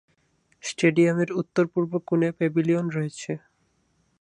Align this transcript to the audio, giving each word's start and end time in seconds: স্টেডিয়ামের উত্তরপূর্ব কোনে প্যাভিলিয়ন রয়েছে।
স্টেডিয়ামের 0.63 1.29
উত্তরপূর্ব 1.41 1.91
কোনে 2.07 2.29
প্যাভিলিয়ন 2.37 2.85
রয়েছে। 2.89 3.31